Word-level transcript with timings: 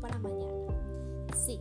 para 0.00 0.18
mañana. 0.18 0.74
Sí, 1.36 1.60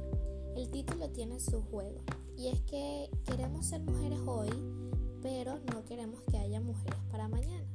el 0.55 0.69
título 0.69 1.09
tiene 1.09 1.39
su 1.39 1.61
juego 1.63 2.01
y 2.37 2.47
es 2.47 2.61
que 2.61 3.09
queremos 3.25 3.65
ser 3.65 3.81
mujeres 3.81 4.19
hoy, 4.25 4.49
pero 5.21 5.59
no 5.73 5.83
queremos 5.85 6.21
que 6.29 6.37
haya 6.37 6.61
mujeres 6.61 6.99
para 7.11 7.27
mañana. 7.27 7.65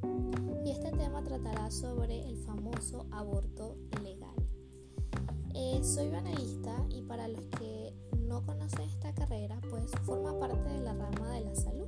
Y 0.64 0.70
este 0.70 0.90
tema 0.92 1.22
tratará 1.22 1.70
sobre 1.70 2.26
el 2.28 2.38
famoso 2.38 3.06
aborto 3.10 3.76
legal. 4.02 4.34
Eh, 5.54 5.80
soy 5.84 6.12
analista 6.14 6.74
y 6.88 7.02
para 7.02 7.28
los 7.28 7.44
que 7.58 7.94
no 8.18 8.44
conocen 8.44 8.88
esta 8.88 9.14
carrera, 9.14 9.60
pues 9.70 9.90
forma 10.04 10.38
parte 10.38 10.68
de 10.70 10.80
la 10.80 10.94
rama 10.94 11.30
de 11.32 11.40
la 11.42 11.54
salud. 11.54 11.86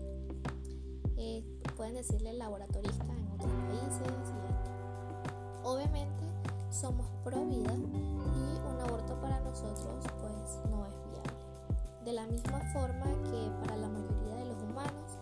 Eh, 1.17 1.43
pueden 1.77 1.95
decirle 1.95 2.35
laboratorista 2.35 3.05
en 3.05 3.27
otros 3.33 3.53
países. 3.53 4.13
obviamente 5.65 6.26
somos 6.77 7.07
pro 7.25 7.43
vida 7.47 7.73
y 7.73 8.69
un 8.69 8.81
aborto 8.83 9.19
para 9.23 9.41
nosotros 9.41 10.05
pues 10.21 10.61
no 10.71 10.85
es 10.85 10.93
viable. 11.11 12.05
De 12.05 12.13
la 12.13 12.27
misma 12.27 12.61
forma 12.75 13.07
que 13.25 13.51
para 13.63 13.79
la 13.79 13.89
mayoría 13.89 14.35
de 14.35 14.45
los 14.45 14.63
humanos, 14.63 15.17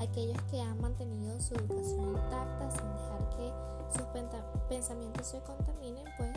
aquellos 0.00 0.42
que 0.50 0.60
han 0.60 0.80
mantenido 0.80 1.38
su 1.38 1.54
educación 1.54 2.08
intacta 2.08 2.70
sin 2.72 2.88
dejar 2.90 3.28
que 3.36 3.52
sus 3.96 4.06
pensamientos 4.68 5.26
se 5.28 5.40
contaminen, 5.42 6.06
pues 6.16 6.32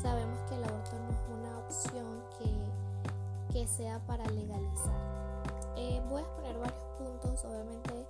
sabemos 0.00 0.38
que 0.48 0.54
el 0.54 0.64
aborto 0.64 0.92
no 0.98 1.10
es 1.10 1.38
una 1.38 1.58
opción 1.58 2.22
que, 2.38 3.52
que 3.52 3.66
sea 3.66 3.98
para 4.06 4.24
legalizar. 4.30 5.44
Eh, 5.76 6.02
voy 6.08 6.22
a 6.22 6.24
exponer 6.24 6.58
varios 6.58 6.84
puntos, 6.96 7.44
obviamente 7.44 8.06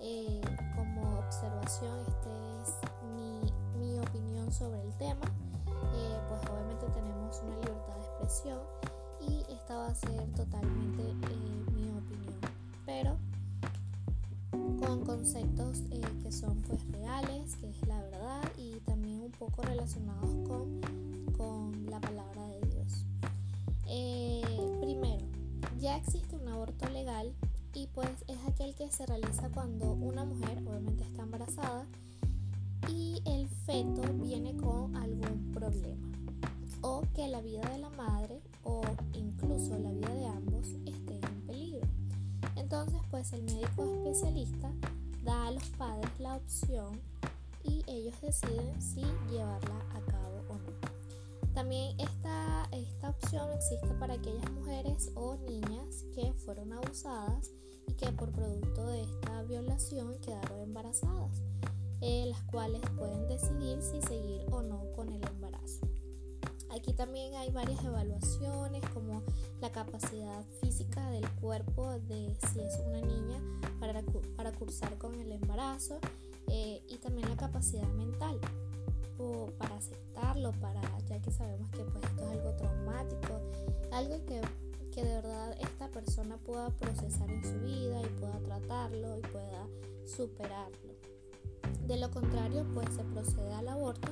eh, 0.00 0.40
como 0.74 1.20
observación, 1.20 1.96
este 2.08 2.30
es 2.60 2.74
mi, 3.14 3.52
mi 3.78 3.98
opinión 4.00 4.50
sobre 4.50 4.82
el 4.82 4.92
tema. 4.96 5.30
Eh, 5.94 6.18
pues 6.28 6.40
obviamente 6.50 6.86
tenemos 6.92 7.40
una 7.42 7.56
libertad 7.56 7.94
de 7.94 8.00
expresión 8.00 8.60
y 9.20 9.52
esta 9.52 9.76
va 9.76 9.86
a 9.88 9.94
ser 9.94 10.32
totalmente 10.34 11.02
mi 11.74 11.90
opinión, 11.90 12.40
pero 12.84 13.16
con 14.50 15.04
conceptos 15.04 15.82
que 16.22 16.32
son 16.32 16.60
pues 16.62 16.80
reales, 16.90 17.56
que 17.56 17.70
es 17.70 17.86
la 17.86 18.00
verdad 18.00 18.42
y 18.58 18.80
también 18.80 19.20
un 19.20 19.30
poco 19.32 19.62
relacionados 19.62 20.48
con 20.48 20.80
con 21.36 21.86
la 21.90 22.00
palabra 22.00 22.46
de 22.46 22.60
Dios. 22.68 23.04
Eh, 23.86 24.42
primero, 24.80 25.24
ya 25.78 25.96
existe 25.96 26.36
un 26.36 26.48
aborto 26.48 26.88
legal 26.90 27.32
y 27.74 27.86
pues 27.88 28.08
es 28.28 28.38
aquel 28.46 28.74
que 28.74 28.90
se 28.90 29.06
realiza 29.06 29.48
cuando 29.50 29.92
una 29.92 30.24
mujer 30.24 30.58
obviamente 30.66 31.04
está 31.04 31.22
embarazada 31.22 31.86
y 32.88 33.22
el 33.24 33.48
feto 33.48 34.02
viene 34.14 34.56
con 34.56 34.96
algún 34.96 35.50
problema 35.52 36.10
o 36.82 37.02
que 37.14 37.28
la 37.28 37.40
vida 37.40 37.62
de 37.70 37.78
la 37.78 37.90
madre 37.90 38.40
o 38.62 38.82
incluso 39.14 39.78
la 39.78 39.90
vida 39.90 40.14
de 40.14 40.26
ambos 40.26 40.68
esté 40.84 41.14
en 41.14 41.46
peligro. 41.46 41.86
Entonces 42.56 43.00
pues 43.10 43.32
el 43.32 43.42
médico 43.42 43.84
especialista 43.84 44.70
da 45.24 45.46
a 45.46 45.50
los 45.50 45.64
padres 45.70 46.10
la 46.18 46.36
opción 46.36 47.00
y 47.62 47.82
ellos 47.86 48.20
deciden 48.20 48.80
si 48.82 49.02
llevarla 49.30 49.78
a 49.94 50.00
cabo 50.10 50.44
o 50.50 50.54
no. 50.54 50.94
También 51.54 51.98
esta, 51.98 52.68
esta 52.72 53.10
opción 53.10 53.48
existe 53.52 53.94
para 53.98 54.14
aquellas 54.14 54.50
mujeres 54.52 55.10
o 55.14 55.36
niñas 55.36 56.04
que 56.14 56.32
fueron 56.44 56.72
abusadas 56.72 57.50
y 57.86 57.92
que 57.94 58.10
por 58.12 58.30
producto 58.32 58.86
de 58.88 59.02
esta 59.02 59.42
violación 59.44 60.18
quedaron 60.20 60.60
embarazadas, 60.60 61.42
eh, 62.04 62.26
las 62.26 62.42
cuales 62.42 62.82
pueden 62.98 63.26
decidir 63.26 63.80
si 63.80 64.02
seguir 64.02 64.42
o 64.50 64.62
no 64.62 64.92
con 64.94 65.10
el 65.10 65.26
embarazo. 65.26 65.88
Aquí 66.70 66.92
también 66.92 67.34
hay 67.34 67.50
varias 67.50 67.82
evaluaciones 67.82 68.82
como 68.92 69.22
la 69.62 69.72
capacidad 69.72 70.44
física 70.60 71.08
del 71.10 71.26
cuerpo 71.40 71.98
de 72.00 72.36
si 72.52 72.60
es 72.60 72.78
una 72.86 73.00
niña 73.00 73.40
para, 73.80 74.02
para 74.36 74.52
cursar 74.52 74.98
con 74.98 75.14
el 75.18 75.32
embarazo 75.32 75.98
eh, 76.48 76.82
y 76.88 76.98
también 76.98 77.28
la 77.30 77.36
capacidad 77.36 77.88
mental 77.94 78.38
para 79.58 79.76
aceptarlo, 79.76 80.52
para 80.60 80.82
ya 81.06 81.20
que 81.22 81.30
sabemos 81.30 81.70
que 81.70 81.84
pues 81.84 82.04
esto 82.04 82.22
es 82.24 82.30
algo 82.30 82.50
traumático, 82.56 83.40
algo 83.92 84.24
que, 84.26 84.40
que 84.92 85.04
de 85.04 85.14
verdad 85.14 85.56
esta 85.60 85.88
persona 85.88 86.36
pueda 86.36 86.68
procesar 86.70 87.30
en 87.30 87.44
su 87.44 87.58
vida 87.60 88.02
y 88.02 88.20
pueda 88.20 88.38
tratarlo 88.40 89.18
y 89.18 89.22
pueda 89.22 89.66
superarlo. 90.04 90.93
De 91.86 91.98
lo 91.98 92.10
contrario, 92.10 92.66
pues 92.72 92.88
se 92.94 93.04
procede 93.04 93.52
al 93.52 93.68
aborto 93.68 94.08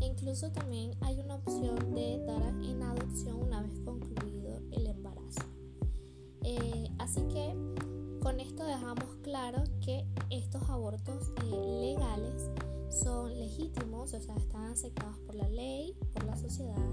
e 0.00 0.06
incluso 0.06 0.50
también 0.52 0.92
hay 1.00 1.18
una 1.18 1.34
opción 1.34 1.92
de 1.92 2.24
dar 2.24 2.54
en 2.62 2.82
adopción 2.82 3.42
una 3.42 3.62
vez 3.62 3.72
concluido 3.84 4.60
el 4.70 4.86
embarazo. 4.86 5.40
Eh, 6.44 6.88
así 6.98 7.22
que 7.22 7.54
con 8.22 8.38
esto 8.38 8.64
dejamos 8.64 9.16
claro 9.22 9.64
que 9.84 10.06
estos 10.30 10.62
abortos 10.70 11.32
eh, 11.44 11.80
legales 11.80 12.48
son 12.88 13.36
legítimos, 13.36 14.14
o 14.14 14.20
sea, 14.20 14.36
están 14.36 14.66
aceptados 14.66 15.18
por 15.26 15.34
la 15.34 15.48
ley, 15.48 15.96
por 16.14 16.24
la 16.24 16.36
sociedad 16.36 16.92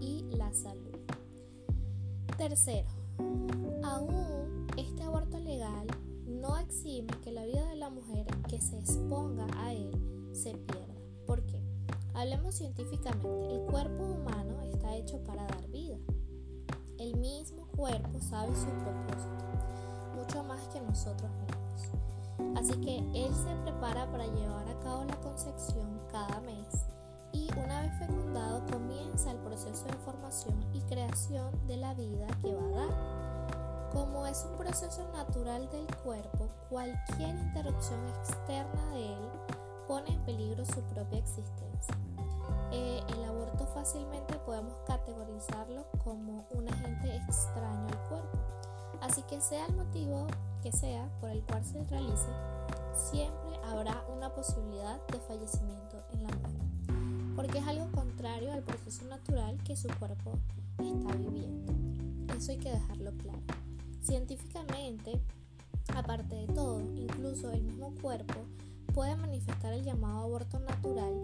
y 0.00 0.24
la 0.36 0.52
salud. 0.52 0.98
Tercero, 2.36 2.88
aún 3.84 4.66
este 4.76 5.02
aborto 5.04 5.38
legal 5.38 5.86
no 6.40 6.56
exime 6.56 7.12
que 7.22 7.32
la 7.32 7.44
vida 7.44 7.68
de 7.68 7.76
la 7.76 7.90
mujer 7.90 8.26
que 8.48 8.60
se 8.60 8.78
exponga 8.78 9.46
a 9.58 9.72
él 9.72 9.90
se 10.32 10.54
pierda. 10.54 10.94
¿Por 11.26 11.44
qué? 11.44 11.60
Hablemos 12.14 12.54
científicamente, 12.54 13.54
el 13.54 13.60
cuerpo 13.70 14.02
humano 14.04 14.62
está 14.62 14.96
hecho 14.96 15.22
para 15.24 15.46
dar 15.46 15.68
vida. 15.68 15.98
El 16.98 17.16
mismo 17.16 17.66
cuerpo 17.76 18.20
sabe 18.20 18.54
su 18.56 18.66
propósito, 18.66 19.44
mucho 20.16 20.42
más 20.44 20.66
que 20.68 20.80
nosotros 20.80 21.30
mismos. 21.30 22.58
Así 22.58 22.72
que 22.80 22.98
él 22.98 23.34
se 23.34 23.54
prepara 23.62 24.10
para 24.10 24.26
llevar 24.26 24.66
a 24.68 24.80
cabo 24.80 25.04
la 25.04 25.20
concepción 25.20 26.00
cada 26.10 26.40
mes 26.40 26.68
y 27.32 27.48
una 27.52 27.82
vez 27.82 27.92
fecundado 27.98 28.64
comienza 28.70 29.30
el 29.30 29.38
proceso 29.38 29.84
de 29.84 29.96
formación 30.04 30.54
y 30.72 30.80
creación 30.82 31.66
de 31.66 31.76
la 31.76 31.94
vida 31.94 32.26
que 32.42 32.54
va 32.54 32.62
a 32.62 32.86
dar. 32.86 33.19
Como 33.92 34.26
es 34.26 34.46
un 34.48 34.56
proceso 34.56 35.08
natural 35.12 35.68
del 35.70 35.86
cuerpo, 36.04 36.48
cualquier 36.68 37.30
interrupción 37.30 37.98
externa 38.08 38.86
de 38.92 39.14
él 39.14 39.30
pone 39.88 40.12
en 40.12 40.20
peligro 40.24 40.64
su 40.64 40.80
propia 40.82 41.18
existencia. 41.18 41.94
Eh, 42.70 43.02
el 43.08 43.24
aborto 43.24 43.66
fácilmente 43.66 44.34
podemos 44.46 44.74
categorizarlo 44.86 45.84
como 46.04 46.46
un 46.50 46.68
agente 46.68 47.16
extraño 47.16 47.88
al 47.88 48.08
cuerpo. 48.08 48.38
Así 49.00 49.22
que 49.22 49.40
sea 49.40 49.66
el 49.66 49.74
motivo 49.74 50.26
que 50.62 50.70
sea 50.70 51.08
por 51.20 51.30
el 51.30 51.42
cual 51.42 51.64
se 51.64 51.82
realice, 51.84 52.28
siempre 52.94 53.56
habrá 53.64 54.04
una 54.14 54.32
posibilidad 54.32 55.04
de 55.08 55.18
fallecimiento 55.20 56.04
en 56.12 56.22
la 56.22 56.28
mujer, 56.28 57.34
porque 57.34 57.58
es 57.58 57.66
algo 57.66 57.90
contrario 57.92 58.52
al 58.52 58.62
proceso 58.62 59.04
natural 59.06 59.56
que 59.64 59.74
su 59.74 59.88
cuerpo 59.98 60.38
está 60.78 61.16
viviendo. 61.16 61.72
Eso 62.36 62.52
hay 62.52 62.58
que 62.58 62.70
dejarlo 62.70 63.12
claro. 63.18 63.29
Científicamente, 64.10 65.20
aparte 65.94 66.34
de 66.34 66.48
todo, 66.48 66.80
incluso 66.96 67.52
el 67.52 67.62
mismo 67.62 67.94
cuerpo 68.02 68.40
puede 68.92 69.14
manifestar 69.14 69.72
el 69.72 69.84
llamado 69.84 70.22
aborto 70.22 70.58
natural 70.58 71.14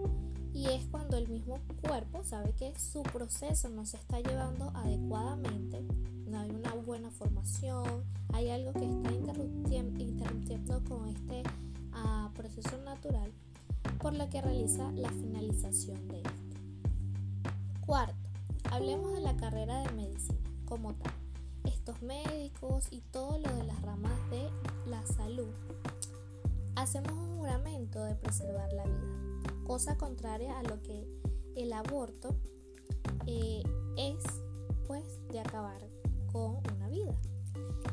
y 0.54 0.66
es 0.66 0.86
cuando 0.92 1.16
el 1.16 1.26
mismo 1.26 1.58
cuerpo 1.82 2.22
sabe 2.22 2.52
que 2.52 2.72
su 2.78 3.02
proceso 3.02 3.70
no 3.70 3.84
se 3.86 3.96
está 3.96 4.20
llevando 4.20 4.70
adecuadamente, 4.72 5.82
no 6.28 6.38
hay 6.38 6.50
una 6.50 6.74
buena 6.74 7.10
formación, 7.10 8.04
hay 8.32 8.50
algo 8.50 8.72
que 8.72 8.84
está 8.84 9.12
interrumpiendo 9.12 10.84
con 10.84 11.08
este 11.08 11.42
uh, 11.92 12.32
proceso 12.34 12.78
natural, 12.84 13.32
por 13.98 14.14
lo 14.14 14.30
que 14.30 14.40
realiza 14.40 14.92
la 14.92 15.08
finalización 15.08 16.06
de 16.06 16.18
este. 16.18 16.56
Cuarto, 17.84 18.30
hablemos 18.70 19.12
de 19.12 19.22
la 19.22 19.36
carrera 19.36 19.80
de 19.80 19.90
medicina 19.90 20.38
como 20.66 20.94
tal. 20.94 21.25
Médicos 22.06 22.84
y 22.90 23.00
todo 23.00 23.38
lo 23.38 23.52
de 23.56 23.64
las 23.64 23.82
ramas 23.82 24.30
de 24.30 24.48
la 24.86 25.04
salud. 25.06 25.52
Hacemos 26.76 27.12
un 27.12 27.38
juramento 27.38 28.04
de 28.04 28.14
preservar 28.14 28.72
la 28.72 28.84
vida, 28.84 29.64
cosa 29.66 29.96
contraria 29.98 30.58
a 30.58 30.62
lo 30.62 30.80
que 30.82 31.06
el 31.56 31.72
aborto 31.72 32.36
eh, 33.26 33.62
es 33.96 34.22
pues 34.86 35.04
de 35.32 35.40
acabar 35.40 35.80
con 36.32 36.58
una 36.76 36.88
vida. 36.88 37.16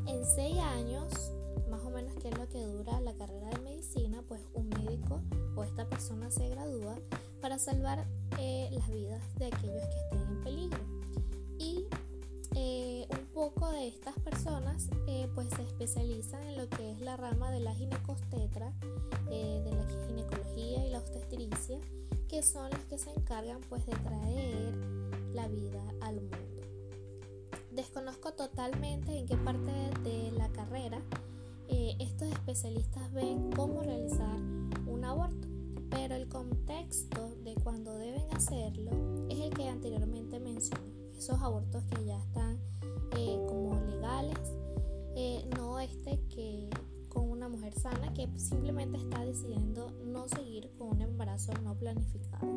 En 0.06 0.24
seis 0.26 0.58
años, 0.60 1.32
más 1.70 1.82
o 1.84 1.90
menos 1.90 2.14
que 2.18 2.30
es 2.30 2.38
lo 2.38 2.48
que 2.50 2.62
dura 2.64 3.00
la 3.02 3.14
carrera 3.14 3.50
de 3.50 3.62
medicina, 3.62 4.24
pues 4.28 4.42
un 4.54 4.70
médico 4.70 5.22
o 5.56 5.64
esta 5.64 5.90
persona 5.90 6.30
se 6.30 6.50
gradúa 6.50 6.96
para 7.42 7.58
salvar 7.58 8.06
eh, 8.40 8.70
las 8.74 8.90
se 15.88 16.00
especializan 16.00 16.44
en 16.44 16.58
lo 16.58 16.70
que 16.70 16.92
es 16.92 17.02
la 17.02 17.18
rama 17.18 17.52
de 17.52 17.60
la 17.60 17.74
ginecostetra, 17.76 18.72
de 19.30 19.72
la 19.72 19.86
ginecología 20.08 20.86
y 20.86 20.90
la 20.92 21.00
obstetricia, 21.00 21.80
que 22.30 22.42
son 22.42 22.70
los 22.72 22.80
que 22.86 22.98
se 22.98 23.10
encargan 23.12 23.60
pues 23.70 23.86
de 23.86 23.94
traer 23.94 24.74
la 25.34 25.48
vida 25.50 25.84
al 26.02 26.16
mundo. 26.16 26.38
Desconozco 27.72 28.34
totalmente 28.34 29.18
en 29.18 29.26
qué 29.26 29.36
parte 29.36 29.72
de 30.04 30.32
la 30.32 30.48
carrera 30.50 31.02
eh, 31.68 31.96
estos 32.00 32.30
especialistas 32.30 33.12
ven 33.12 33.52
cómo 33.52 33.82
realizar 33.82 34.38
un 34.86 35.04
aborto, 35.04 35.48
pero 35.90 36.16
el 36.16 36.30
contexto 36.30 37.36
de 37.44 37.56
cuando 37.56 37.98
deben 37.98 38.32
hacerlo 38.34 38.92
es 39.30 39.40
el 39.40 39.50
que 39.54 39.68
anteriormente 39.68 40.40
mencioné, 40.40 40.94
esos 41.18 41.42
abortos 41.42 41.84
que 41.86 42.06
ya 42.06 42.18
están 42.20 42.60
este 45.94 46.20
que 46.30 46.70
con 47.10 47.30
una 47.30 47.48
mujer 47.48 47.74
sana 47.74 48.14
que 48.14 48.28
simplemente 48.40 48.98
está 48.98 49.24
decidiendo 49.24 49.92
no 50.06 50.28
seguir 50.28 50.72
con 50.78 50.90
un 50.90 51.02
embarazo 51.02 51.54
no 51.64 51.76
planificado. 51.76 52.48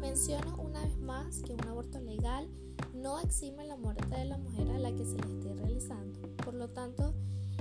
Menciono 0.00 0.56
una 0.56 0.82
vez 0.82 0.98
más 0.98 1.42
que 1.42 1.52
un 1.52 1.66
aborto 1.68 2.00
legal 2.00 2.48
no 2.94 3.20
exime 3.20 3.66
la 3.66 3.76
muerte 3.76 4.16
de 4.16 4.24
la 4.24 4.38
mujer 4.38 4.70
a 4.70 4.78
la 4.78 4.90
que 4.92 5.04
se 5.04 5.16
le 5.18 5.36
esté 5.36 5.54
realizando. 5.54 6.20
Por 6.42 6.54
lo 6.54 6.68
tanto, 6.70 7.12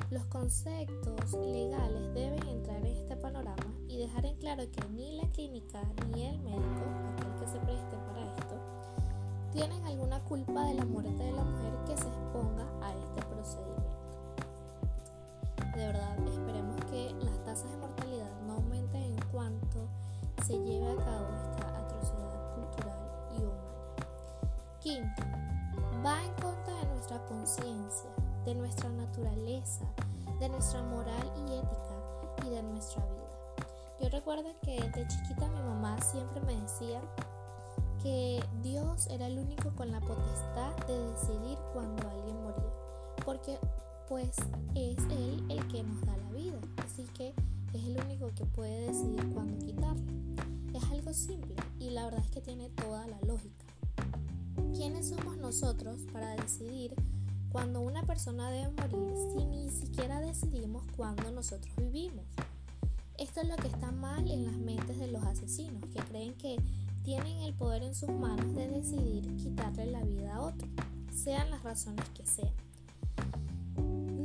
los 0.09 0.25
conceptos 0.25 1.33
legales 1.33 2.13
deben 2.13 2.47
entrar 2.47 2.85
en 2.85 2.97
este 2.97 3.17
panorama 3.17 3.75
y 3.89 3.97
dejar 3.97 4.25
en 4.25 4.37
claro 4.37 4.63
que 4.71 4.87
ni 4.93 5.17
la 5.17 5.29
clínica 5.31 5.81
ni 6.13 6.25
el 6.25 6.39
médico, 6.39 6.85
aquel 7.13 7.39
que 7.39 7.51
se 7.51 7.59
preste 7.59 7.97
para 8.07 8.35
esto, 8.37 8.55
tienen 9.51 9.83
alguna 9.83 10.23
culpa 10.23 10.65
de 10.65 10.75
la 10.75 10.85
muerte 10.85 11.21
de 11.23 11.31
la 11.33 11.43
mujer 11.43 11.73
que 11.85 11.97
se 11.97 12.07
exponga 12.07 12.65
a 12.81 12.93
este 12.93 13.21
procedimiento. 13.23 14.08
De 15.79 15.85
verdad, 15.85 16.17
esperemos 16.27 16.75
que 16.91 17.15
las 17.23 17.41
tasas 17.45 17.71
de 17.71 17.77
mortalidad 17.77 18.29
no 18.45 18.55
aumenten 18.55 19.01
en 19.01 19.19
cuanto 19.31 19.87
se 20.45 20.59
lleve 20.59 20.91
a 20.91 20.95
cabo 20.97 21.27
esta 21.37 21.77
atrocidad 21.79 22.53
cultural 22.53 22.99
y 23.31 23.43
humana. 23.43 24.03
Quinto, 24.81 25.23
va 26.05 26.21
en 26.21 26.33
contra 26.33 26.75
de 26.75 26.85
nuestra 26.87 27.25
conciencia 27.27 28.09
de 28.43 28.55
nuestra 28.55 28.89
naturaleza, 28.89 29.85
de 30.41 30.49
nuestra 30.49 30.83
moral 30.83 31.31
y 31.47 31.53
ética 31.53 32.45
y 32.45 32.49
de 32.49 32.61
nuestra 32.61 33.05
vida. 33.05 33.65
Yo 34.01 34.09
recuerdo 34.09 34.49
que 34.61 34.81
de 34.81 35.07
chiquita 35.07 35.47
mi 35.47 35.61
mamá 35.61 35.97
siempre 36.01 36.41
me 36.41 36.59
decía 36.59 36.99
que 38.03 38.43
Dios 38.61 39.07
era 39.07 39.27
el 39.27 39.39
único 39.39 39.73
con 39.77 39.91
la 39.91 40.01
potestad 40.01 40.75
de 40.87 41.11
decidir 41.11 41.57
cuando 41.71 42.05
alguien 42.09 42.43
moría, 42.43 42.73
porque 43.23 43.57
pues 44.09 44.35
es 44.75 44.97
Él 45.11 45.45
el 45.49 45.67
que 45.67 45.83
nos 45.83 46.01
da 46.01 46.17
la 46.17 46.31
vida, 46.31 46.59
así 46.77 47.05
que 47.15 47.29
es 47.73 47.85
el 47.85 47.97
único 48.03 48.31
que 48.35 48.43
puede 48.43 48.87
decidir 48.87 49.23
cuándo 49.33 49.63
quitarla. 49.63 50.11
Es 50.73 50.83
algo 50.91 51.13
simple 51.13 51.55
y 51.79 51.91
la 51.91 52.05
verdad 52.05 52.25
es 52.25 52.31
que 52.31 52.41
tiene 52.41 52.69
toda 52.69 53.07
la 53.07 53.19
lógica. 53.21 53.65
¿Quiénes 54.75 55.09
somos 55.09 55.37
nosotros 55.37 55.99
para 56.11 56.35
decidir 56.35 56.95
cuando 57.51 57.81
una 57.81 58.03
persona 58.03 58.49
debe 58.51 58.71
morir 58.71 59.13
si 59.33 59.45
ni 59.45 59.69
siquiera 59.69 60.19
decidimos 60.21 60.83
cuándo 60.95 61.31
nosotros 61.31 61.73
vivimos. 61.77 62.25
Esto 63.17 63.41
es 63.41 63.49
lo 63.49 63.55
que 63.57 63.67
está 63.67 63.91
mal 63.91 64.29
en 64.29 64.45
las 64.45 64.55
mentes 64.55 64.97
de 64.97 65.07
los 65.07 65.23
asesinos, 65.23 65.83
que 65.93 65.99
creen 66.03 66.33
que 66.35 66.57
tienen 67.03 67.39
el 67.39 67.53
poder 67.53 67.83
en 67.83 67.95
sus 67.95 68.09
manos 68.09 68.53
de 68.55 68.67
decidir 68.67 69.35
quitarle 69.37 69.87
la 69.87 70.03
vida 70.03 70.35
a 70.35 70.41
otro, 70.41 70.67
sean 71.13 71.49
las 71.49 71.63
razones 71.63 72.07
que 72.09 72.25
sean. 72.25 72.53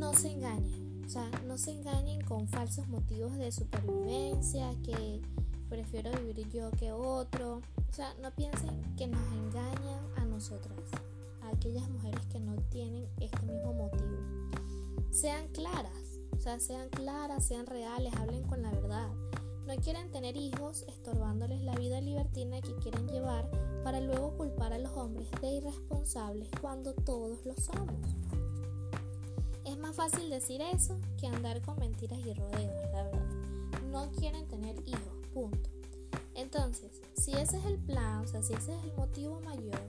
No 0.05 0.13
se 0.13 0.33
engañen, 0.33 1.03
o 1.07 1.09
sea, 1.09 1.31
no 1.47 1.57
se 1.57 1.71
engañen 1.71 2.21
con 2.21 2.47
falsos 2.47 2.87
motivos 2.89 3.39
de 3.39 3.51
supervivencia, 3.51 4.71
que 4.85 5.23
prefiero 5.71 6.11
vivir 6.21 6.47
yo 6.51 6.71
que 6.73 6.93
otro. 6.93 7.63
O 7.89 7.93
sea, 7.93 8.13
no 8.21 8.31
piensen 8.33 8.83
que 8.99 9.07
nos 9.07 9.23
engañan 9.33 10.05
a 10.17 10.27
nosotras 10.27 10.79
aquellas 11.51 11.89
mujeres 11.89 12.21
que 12.27 12.39
no 12.39 12.55
tienen 12.71 13.09
este 13.19 13.47
mismo 13.47 13.73
motivo. 13.73 14.19
Sean 15.11 15.49
claras, 15.49 16.21
o 16.33 16.39
sea, 16.39 16.61
sean 16.61 16.91
claras, 16.91 17.47
sean 17.47 17.65
reales, 17.65 18.13
hablen 18.17 18.43
con 18.43 18.61
la 18.61 18.73
verdad. 18.73 19.09
No 19.67 19.75
quieren 19.77 20.13
tener 20.13 20.37
hijos 20.37 20.85
estorbándoles 20.87 21.63
la 21.63 21.77
vida 21.77 22.03
libertina 22.03 22.61
que 22.61 22.77
quieren 22.77 23.09
llevar 23.09 23.51
para 23.83 24.01
luego 24.01 24.37
culpar 24.37 24.75
a 24.75 24.79
los 24.79 24.93
hombres 24.99 25.31
de 25.41 25.49
irresponsables 25.49 26.51
cuando 26.61 26.93
todos 26.93 27.43
lo 27.47 27.55
somos. 27.57 28.24
Más 29.97 30.11
fácil 30.11 30.29
decir 30.29 30.61
eso 30.61 30.99
que 31.21 31.29
andar 31.29 31.63
con 31.63 31.79
mentiras 31.79 32.19
y 32.19 32.35
rodeos, 32.35 32.91
la 32.93 33.05
verdad. 33.05 33.29
No 33.93 34.11
quieren 34.11 34.49
tener 34.49 34.75
hijos, 34.87 35.29
punto. 35.33 35.71
Entonces, 36.35 37.01
si 37.17 37.31
ese 37.31 37.59
es 37.59 37.65
el 37.65 37.79
plan, 37.79 38.25
o 38.25 38.27
sea, 38.27 38.43
si 38.43 38.55
ese 38.55 38.75
es 38.75 38.85
el 38.85 38.93
motivo 38.95 39.41
mayor, 39.43 39.81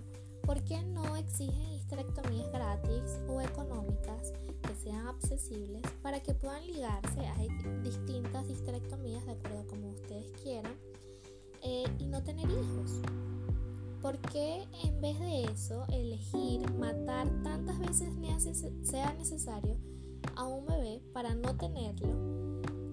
¿Por 0.46 0.63
qué 0.63 0.80
no 0.84 1.16
exigen 1.16 1.74
histerectomías 1.74 2.52
gratis 2.52 3.18
o 3.28 3.42
económicas 3.42 4.31
que 4.62 4.75
sean 4.75 5.07
accesibles 5.07 5.81
para 6.04 6.22
que 6.22 6.36
puedan 6.36 6.68
ligarse 6.68 7.25
a 7.25 7.36
distintas 7.81 8.48
histerectomías 8.48 9.25
de 9.25 9.31
acuerdo 9.31 9.62
a 9.62 9.66
como 9.66 9.90
ustedes 9.90 10.31
quieran 10.44 10.75
eh, 11.63 11.86
y 11.98 12.06
no 12.06 12.24
tener 12.24 12.46
hijos? 12.46 13.01
¿Por 14.04 14.19
qué 14.19 14.68
en 14.84 15.01
vez 15.01 15.19
de 15.19 15.46
eso 15.46 15.84
elegir 15.92 16.72
matar 16.74 17.28
tantas 17.42 17.80
veces 17.80 18.13
sea 18.84 19.13
necesario 19.13 19.75
a 20.36 20.45
un 20.45 20.66
bebé 20.66 21.01
para 21.13 21.36
no 21.36 21.56
tenerlo 21.56 22.10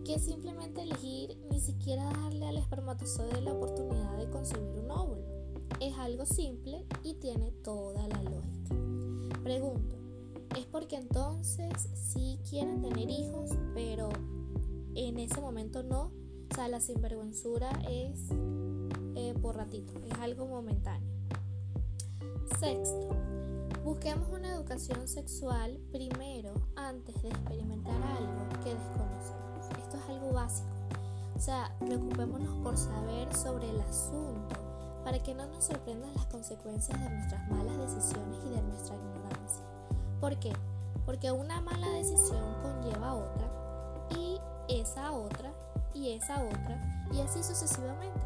que 0.05 0.19
simplemente 0.19 0.83
elegir 0.83 1.39
ni 1.51 1.61
siquiera 1.61 2.05
darle 2.05 2.47
al 2.47 2.57
espermatozoide 2.57 3.41
la 3.41 3.53
oportunidad 3.53 4.17
de 4.19 4.31
concebir 4.31 4.79
un 4.79 4.91
óvulo? 4.91 5.33
es 5.83 5.99
algo 5.99 6.25
simple 6.27 6.85
y 7.03 7.15
tiene 7.15 7.51
toda 7.65 8.07
la 8.07 8.23
lógica. 8.23 8.75
Pregunto, 9.43 9.97
¿es 10.57 10.65
porque 10.67 10.97
entonces 10.97 11.73
sí 11.93 12.39
quieren 12.49 12.83
tener 12.83 13.11
hijos, 13.11 13.51
pero 13.75 14.11
en 14.95 15.19
ese 15.19 15.41
momento 15.41 15.83
no? 15.83 16.13
O 16.51 16.55
sea, 16.55 16.69
la 16.69 16.81
sinvergüenzura 16.81 17.71
es 17.91 18.21
eh, 19.17 19.35
por 19.43 19.57
ratito, 19.57 19.93
es 20.09 20.19
algo 20.21 20.47
momentáneo. 20.47 21.11
Sexto, 22.61 23.09
busquemos 23.85 24.29
una 24.31 24.55
educación 24.55 25.09
sexual 25.09 25.81
primero 25.91 26.55
antes 26.93 27.23
de 27.23 27.29
experimentar 27.29 27.95
algo 27.95 28.49
que 28.63 28.75
desconocemos. 28.75 29.67
Esto 29.79 29.97
es 29.97 30.09
algo 30.11 30.33
básico. 30.33 30.69
O 31.35 31.41
sea, 31.41 31.75
preocupémonos 31.81 32.55
por 32.63 32.77
saber 32.77 33.35
sobre 33.35 33.71
el 33.71 33.81
asunto 33.81 34.57
para 35.03 35.21
que 35.21 35.35
no 35.35 35.47
nos 35.47 35.65
sorprendan 35.65 36.15
las 36.15 36.27
consecuencias 36.27 37.01
de 37.01 37.09
nuestras 37.09 37.49
malas 37.51 37.77
decisiones 37.79 38.39
y 38.47 38.51
de 38.51 38.63
nuestra 38.63 38.95
ignorancia. 38.95 39.65
¿Por 40.21 40.39
qué? 40.39 40.53
Porque 41.07 41.33
una 41.33 41.61
mala 41.61 41.89
decisión 41.89 42.55
conlleva 42.63 43.15
otra 43.15 43.49
y 44.11 44.39
esa 44.69 45.13
otra 45.13 45.51
y 45.95 46.13
esa 46.13 46.43
otra 46.43 47.09
y 47.11 47.21
así 47.21 47.43
sucesivamente. 47.43 48.21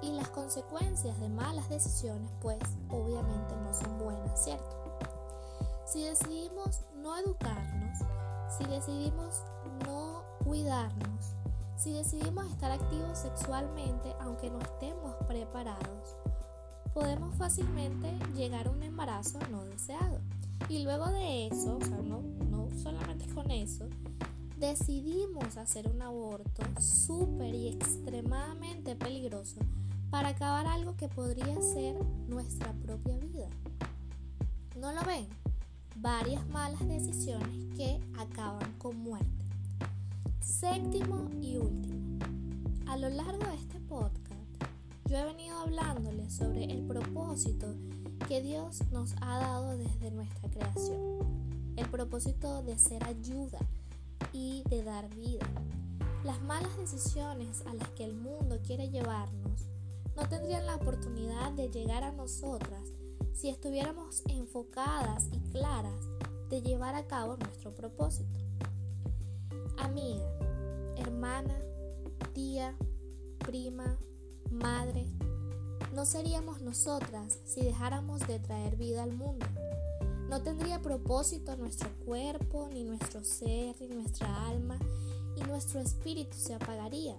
Y 0.00 0.12
las 0.12 0.28
consecuencias 0.28 1.18
de 1.20 1.28
malas 1.28 1.68
decisiones 1.68 2.30
pues 2.40 2.58
obviamente 2.88 3.54
no 3.62 3.74
son 3.74 3.98
buenas, 3.98 4.42
¿cierto? 4.42 4.82
Si 5.84 6.04
decidimos 6.04 6.80
no 7.02 7.16
educarnos, 7.18 7.81
si 8.58 8.64
decidimos 8.64 9.42
no 9.86 10.24
cuidarnos, 10.44 11.34
si 11.76 11.92
decidimos 11.92 12.46
estar 12.50 12.70
activos 12.70 13.18
sexualmente 13.18 14.14
aunque 14.20 14.50
no 14.50 14.60
estemos 14.60 15.14
preparados, 15.26 16.16
podemos 16.92 17.34
fácilmente 17.36 18.12
llegar 18.34 18.68
a 18.68 18.70
un 18.70 18.82
embarazo 18.82 19.38
no 19.50 19.64
deseado. 19.64 20.20
Y 20.68 20.84
luego 20.84 21.08
de 21.08 21.48
eso, 21.48 21.78
o 21.78 21.84
sea, 21.84 21.96
no, 22.02 22.22
no 22.50 22.68
solamente 22.82 23.26
con 23.34 23.50
eso, 23.50 23.88
decidimos 24.58 25.56
hacer 25.56 25.88
un 25.88 26.02
aborto 26.02 26.62
súper 26.80 27.54
y 27.54 27.68
extremadamente 27.68 28.94
peligroso 28.94 29.56
para 30.10 30.28
acabar 30.28 30.66
algo 30.66 30.94
que 30.96 31.08
podría 31.08 31.60
ser 31.62 31.96
nuestra 32.28 32.72
propia 32.74 33.16
vida. 33.16 33.48
¿No 34.76 34.92
lo 34.92 35.02
ven? 35.04 35.26
Varias 35.96 36.48
malas 36.48 36.86
decisiones 36.88 37.76
que 37.76 38.00
acaban 38.18 38.72
con 38.78 38.96
muerte. 38.96 39.44
Séptimo 40.40 41.28
y 41.40 41.58
último. 41.58 42.18
A 42.88 42.96
lo 42.96 43.08
largo 43.08 43.46
de 43.46 43.54
este 43.54 43.78
podcast, 43.80 44.40
yo 45.06 45.16
he 45.16 45.24
venido 45.24 45.58
hablándoles 45.58 46.32
sobre 46.32 46.64
el 46.64 46.86
propósito 46.86 47.74
que 48.26 48.42
Dios 48.42 48.82
nos 48.90 49.14
ha 49.20 49.38
dado 49.38 49.76
desde 49.76 50.10
nuestra 50.10 50.48
creación. 50.50 51.74
El 51.76 51.86
propósito 51.88 52.62
de 52.62 52.78
ser 52.78 53.04
ayuda 53.04 53.58
y 54.32 54.62
de 54.68 54.82
dar 54.82 55.08
vida. 55.14 55.46
Las 56.24 56.40
malas 56.42 56.76
decisiones 56.78 57.62
a 57.66 57.74
las 57.74 57.88
que 57.90 58.04
el 58.04 58.14
mundo 58.14 58.60
quiere 58.64 58.88
llevarnos 58.88 59.66
no 60.16 60.28
tendrían 60.28 60.66
la 60.66 60.76
oportunidad 60.76 61.52
de 61.52 61.68
llegar 61.68 62.04
a 62.04 62.12
nosotras 62.12 62.92
si 63.34 63.48
estuviéramos 63.48 64.22
enfocadas 64.28 65.28
y 65.32 65.40
claras 65.50 66.08
de 66.48 66.62
llevar 66.62 66.94
a 66.94 67.06
cabo 67.06 67.36
nuestro 67.36 67.74
propósito. 67.74 68.38
Amiga, 69.78 70.24
hermana, 70.96 71.54
tía, 72.34 72.76
prima, 73.38 73.98
madre, 74.50 75.06
no 75.94 76.06
seríamos 76.06 76.62
nosotras 76.62 77.38
si 77.44 77.62
dejáramos 77.62 78.26
de 78.26 78.38
traer 78.38 78.76
vida 78.76 79.02
al 79.02 79.12
mundo. 79.12 79.46
No 80.28 80.42
tendría 80.42 80.80
propósito 80.80 81.56
nuestro 81.56 81.90
cuerpo, 82.06 82.68
ni 82.72 82.84
nuestro 82.84 83.22
ser, 83.22 83.76
ni 83.80 83.88
nuestra 83.88 84.48
alma, 84.48 84.78
y 85.36 85.40
nuestro 85.42 85.80
espíritu 85.80 86.36
se 86.36 86.54
apagaría, 86.54 87.16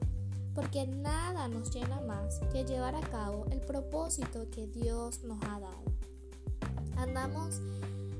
porque 0.56 0.88
nada 0.88 1.48
nos 1.48 1.72
llena 1.74 2.02
más 2.02 2.40
que 2.52 2.66
llevar 2.66 2.96
a 2.96 3.02
cabo 3.02 3.46
el 3.52 3.60
propósito 3.62 4.50
que 4.50 4.68
Dios 4.68 5.24
nos 5.24 5.42
ha 5.44 5.60
dado. 5.60 5.93
Andamos 6.98 7.62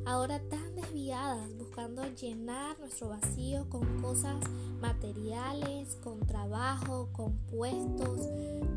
ahora 0.06 0.40
tan 0.50 0.76
desviadas 0.76 1.56
buscando 1.58 2.04
llenar 2.16 2.78
nuestro 2.80 3.10
vacío 3.10 3.68
con 3.70 4.02
cosas 4.02 4.36
materiales, 4.82 5.96
con 6.04 6.20
trabajo, 6.22 7.10
con 7.14 7.38
puestos, 7.50 8.28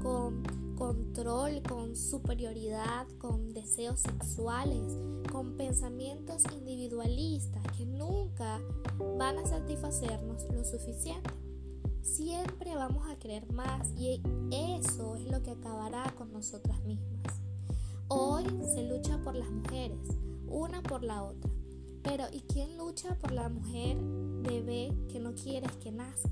con 0.02 0.42
control, 0.76 1.62
con 1.62 1.96
superioridad, 1.96 3.06
con 3.18 3.52
deseos 3.52 4.00
sexuales, 4.00 4.96
con 5.32 5.56
pensamientos 5.56 6.42
individualistas 6.52 7.62
que 7.76 7.86
nunca 7.86 8.60
van 9.18 9.38
a 9.38 9.46
satisfacernos 9.46 10.44
lo 10.52 10.64
suficiente. 10.64 11.30
Siempre 12.02 12.74
vamos 12.76 13.08
a 13.10 13.18
querer 13.18 13.50
más 13.52 13.88
y 13.98 14.20
eso 14.52 15.16
es 15.16 15.24
lo 15.24 15.42
que 15.42 15.50
acabará 15.50 16.14
con 16.16 16.32
nosotras 16.32 16.80
mismas. 16.84 17.35
Hoy 18.08 18.44
se 18.72 18.84
lucha 18.84 19.18
por 19.18 19.34
las 19.34 19.50
mujeres, 19.50 19.98
una 20.46 20.80
por 20.80 21.02
la 21.02 21.24
otra. 21.24 21.50
Pero 22.04 22.26
¿y 22.30 22.42
quién 22.42 22.78
lucha 22.78 23.16
por 23.18 23.32
la 23.32 23.48
mujer 23.48 23.96
bebé 24.42 24.96
que 25.08 25.18
no 25.18 25.34
quieres 25.34 25.72
que 25.78 25.90
nazca? 25.90 26.30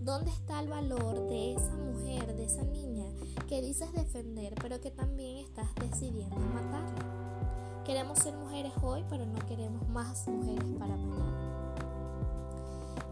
¿Dónde 0.00 0.32
está 0.32 0.60
el 0.60 0.68
valor 0.68 1.28
de 1.28 1.52
esa 1.54 1.76
mujer, 1.76 2.34
de 2.34 2.44
esa 2.46 2.64
niña 2.64 3.04
que 3.48 3.62
dices 3.62 3.92
defender, 3.92 4.56
pero 4.60 4.80
que 4.80 4.90
también 4.90 5.36
estás 5.36 5.72
decidiendo 5.76 6.36
matarla? 6.36 7.82
Queremos 7.84 8.18
ser 8.18 8.34
mujeres 8.36 8.72
hoy, 8.82 9.04
pero 9.08 9.24
no 9.24 9.38
queremos 9.46 9.88
más 9.90 10.26
mujeres 10.26 10.64
para 10.80 10.96
mañana. 10.96 11.74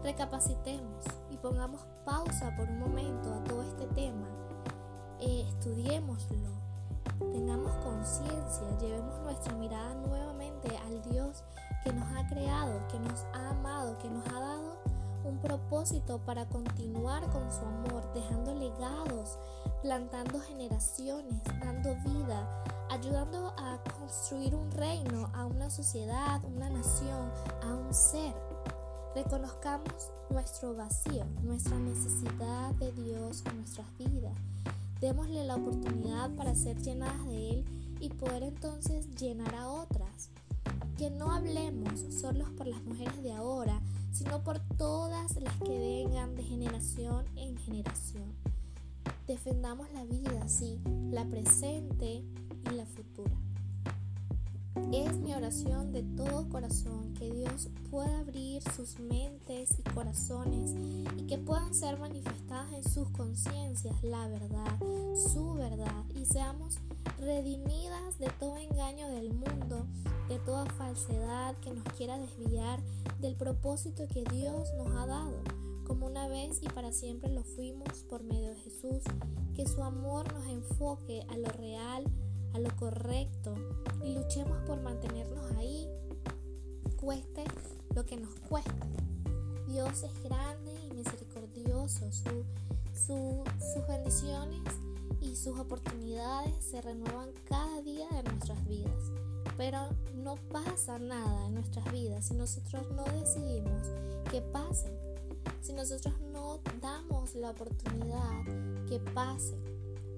Recapacitemos 0.03 1.05
y 1.31 1.37
pongamos 1.37 1.79
pausa 2.05 2.53
por 2.57 2.67
un 2.69 2.79
momento 2.79 3.33
a 3.33 3.43
todo 3.45 3.63
este 3.63 3.87
tema. 3.87 4.27
Eh, 5.21 5.45
estudiémoslo, 5.47 6.66
tengamos 7.31 7.71
conciencia, 7.83 8.67
llevemos 8.79 9.19
nuestra 9.21 9.53
mirada 9.53 9.93
nuevamente 9.95 10.75
al 10.77 11.01
Dios 11.11 11.43
que 11.83 11.93
nos 11.93 12.07
ha 12.15 12.27
creado, 12.27 12.87
que 12.87 12.99
nos 12.99 13.25
ha 13.33 13.49
amado, 13.49 13.97
que 13.99 14.09
nos 14.09 14.27
ha 14.27 14.39
dado 14.39 14.77
un 15.23 15.37
propósito 15.39 16.19
para 16.19 16.45
continuar 16.47 17.29
con 17.31 17.51
su 17.51 17.65
amor, 17.65 18.11
dejando 18.13 18.55
legados, 18.55 19.37
plantando 19.81 20.39
generaciones, 20.39 21.41
dando 21.59 21.95
vida, 22.03 22.63
ayudando 22.89 23.53
a 23.57 23.79
construir 23.99 24.55
un 24.55 24.71
reino, 24.71 25.29
a 25.33 25.45
una 25.45 25.69
sociedad, 25.69 26.41
una 26.45 26.69
nación, 26.69 27.31
a 27.63 27.73
un 27.73 27.93
ser. 27.93 28.33
Reconozcamos 29.15 30.11
nuestro 30.29 30.75
vacío, 30.75 31.25
nuestra 31.43 31.77
necesidad 31.77 32.71
de 32.75 32.91
Dios 32.91 33.43
en 33.47 33.57
nuestras 33.57 33.87
vidas 33.97 34.37
Démosle 34.99 35.45
la 35.45 35.55
oportunidad 35.55 36.31
para 36.35 36.55
ser 36.55 36.81
llenadas 36.81 37.25
de 37.27 37.49
Él 37.51 37.65
y 37.99 38.09
poder 38.09 38.43
entonces 38.43 39.07
llenar 39.15 39.53
a 39.55 39.69
otras. 39.69 40.29
Que 40.97 41.11
no 41.11 41.31
hablemos 41.31 41.99
solo 42.09 42.45
por 42.57 42.65
las 42.65 42.83
mujeres 42.83 43.21
de 43.21 43.33
ahora, 43.33 43.79
sino 44.11 44.43
por 44.43 44.59
todas 44.77 45.39
las 45.39 45.53
que 45.57 45.77
vengan 45.77 46.35
de 46.35 46.43
generación 46.43 47.25
en 47.35 47.57
generación. 47.57 48.33
Defendamos 49.27 49.87
la 49.93 50.03
vida, 50.05 50.47
sí, 50.47 50.79
la 51.11 51.25
presente 51.25 52.23
y 52.71 52.75
la 52.75 52.85
futura. 52.85 53.35
Es 54.91 55.17
mi 55.17 55.33
oración 55.33 55.91
de 55.91 56.03
todo 56.03 56.47
corazón 56.49 57.13
que 57.13 57.31
Dios 57.31 57.69
pueda 57.89 58.19
abrir 58.19 58.61
sus 58.75 58.99
mentes 58.99 59.69
y 59.77 59.83
corazones 59.93 60.71
y 61.17 61.27
que 61.27 61.37
puedan 61.37 61.73
ser 61.73 61.99
manifestadas 61.99 62.71
en 62.73 62.83
sus 62.83 63.09
conciencias 63.09 64.01
la 64.03 64.27
verdad, 64.27 64.79
su 65.33 65.53
verdad 65.55 66.03
y 66.15 66.25
seamos 66.25 66.77
redimidas 67.19 68.17
de 68.19 68.29
todo 68.39 68.57
engaño 68.57 69.09
del 69.09 69.33
mundo, 69.33 69.85
de 70.29 70.39
toda 70.39 70.65
falsedad 70.65 71.55
que 71.57 71.73
nos 71.73 71.83
quiera 71.95 72.17
desviar 72.17 72.79
del 73.19 73.35
propósito 73.35 74.07
que 74.07 74.23
Dios 74.31 74.69
nos 74.77 74.95
ha 74.95 75.05
dado, 75.05 75.41
como 75.85 76.05
una 76.05 76.27
vez 76.27 76.59
y 76.61 76.69
para 76.69 76.91
siempre 76.91 77.31
lo 77.31 77.43
fuimos 77.43 78.03
por 78.09 78.23
medio 78.23 78.49
de 78.49 78.57
Jesús, 78.57 79.03
que 79.55 79.67
su 79.67 79.83
amor 79.83 80.31
nos 80.33 80.45
enfoque 80.47 81.25
a 81.29 81.37
lo 81.37 81.49
real, 81.49 82.03
a 82.53 82.59
lo 82.59 82.75
correcto 82.75 83.55
y 84.03 84.13
luchemos 84.13 84.57
por 84.65 84.81
mantenernos 84.81 85.51
ahí, 85.57 85.87
cueste 86.99 87.43
lo 87.95 88.05
que 88.05 88.17
nos 88.17 88.33
cueste. 88.49 88.71
Dios 89.67 90.03
es 90.03 90.23
grande 90.23 90.71
y 90.89 90.93
misericordioso, 90.93 92.09
sus 92.11 93.87
bendiciones 93.87 94.61
y 95.21 95.35
sus 95.35 95.57
oportunidades 95.59 96.53
se 96.63 96.81
renuevan 96.81 97.29
cada 97.47 97.81
día 97.81 98.07
de 98.09 98.23
nuestras 98.23 98.67
vidas. 98.67 99.11
Pero 99.57 99.89
no 100.15 100.35
pasa 100.51 100.99
nada 100.99 101.47
en 101.47 101.55
nuestras 101.55 101.91
vidas 101.91 102.25
si 102.25 102.33
nosotros 102.35 102.85
no 102.95 103.03
decidimos 103.05 103.83
que 104.31 104.41
pase, 104.41 104.91
si 105.61 105.73
nosotros 105.73 106.13
no 106.31 106.59
damos 106.81 107.35
la 107.35 107.51
oportunidad 107.51 108.43
que 108.87 108.99
pase. 108.99 109.55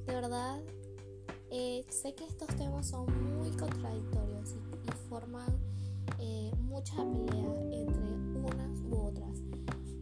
De 0.05 0.15
verdad, 0.15 0.59
eh, 1.51 1.85
sé 1.89 2.13
que 2.13 2.25
estos 2.25 2.47
temas 2.55 2.87
son 2.87 3.07
muy 3.37 3.51
contradictorios 3.51 4.53
y, 4.53 4.69
forman 5.09 5.57
eh, 6.19 6.51
mucha 6.59 6.95
pelea 6.97 7.71
entre 7.71 8.03
unas 8.37 8.79
u 8.89 8.95
otras, 8.95 9.39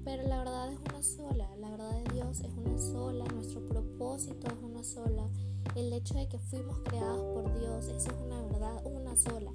pero 0.04 0.24
la 0.24 0.40
verdad 0.40 0.74
es 0.74 0.80
una 0.80 1.04
sola, 1.04 1.56
la 1.58 1.70
verdad 1.70 2.04
de 2.04 2.14
Dios 2.14 2.42
es 2.42 2.54
una 2.58 2.78
sola, 2.78 3.26
nuestro 3.34 3.66
propósito 3.66 4.48
es 4.48 4.58
una 4.62 4.84
sola, 4.84 5.30
el 5.76 5.94
hecho 5.94 6.16
de 6.16 6.28
que 6.28 6.40
fuimos 6.40 6.80
creados 6.80 7.22
por 7.22 7.58
Dios, 7.60 7.86
eso 7.86 8.10
es 8.10 8.18
una 8.26 8.42
verdad, 8.42 8.86
una 8.86 9.16
sola, 9.16 9.52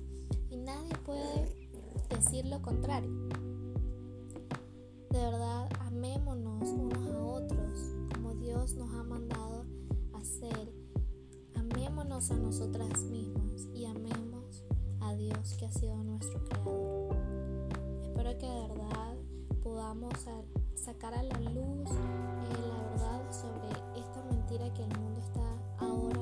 y 0.49 0.57
nadie 0.57 0.95
puede 1.05 1.69
decir 2.09 2.47
lo 2.47 2.63
contrario. 2.63 3.11
De 5.11 5.19
verdad, 5.19 5.69
a 12.13 12.37
nosotras 12.37 13.05
mismas 13.05 13.67
y 13.75 13.87
amemos 13.87 14.63
a 15.01 15.15
Dios 15.15 15.57
que 15.59 15.65
ha 15.65 15.73
sido 15.73 15.97
nuestro 16.05 16.45
creador. 16.45 17.17
Espero 18.03 18.37
que 18.37 18.47
de 18.47 18.69
verdad 18.69 19.17
podamos 19.63 20.13
sacar 20.75 21.15
a 21.15 21.23
la 21.23 21.41
luz 21.41 21.91
eh, 21.91 22.69
la 22.69 22.83
verdad 22.91 23.33
sobre 23.33 23.71
esta 23.99 24.23
mentira 24.31 24.71
que 24.75 24.85
el 24.85 24.99
mundo 24.99 25.21
está 25.21 25.41
ahora 25.79 26.21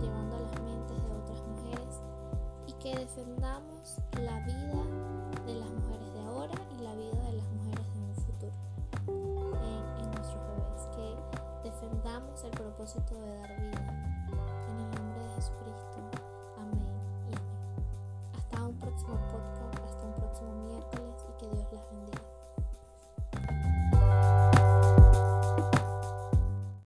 llevando 0.00 0.36
a 0.36 0.40
las 0.40 0.62
mentes 0.62 1.02
de 1.02 1.10
otras 1.10 1.42
mujeres 1.48 2.00
y 2.68 2.72
que 2.74 2.96
defendamos 2.96 3.96
la 4.22 4.38
vida 4.46 4.84
de 5.46 5.54
las 5.56 5.70
mujeres 5.72 6.14
de 6.14 6.20
ahora 6.20 6.54
y 6.78 6.82
la 6.84 6.94
vida 6.94 7.22
de 7.24 7.32
las 7.32 7.50
mujeres 7.50 7.86
de 7.92 8.00
un 8.00 8.14
futuro 8.14 8.52
en, 9.08 10.04
en 10.04 10.10
nuestros 10.12 10.46
bebés, 10.46 10.86
que 10.94 11.68
defendamos 11.68 12.44
el 12.44 12.52
propósito 12.52 13.16
de 13.16 13.23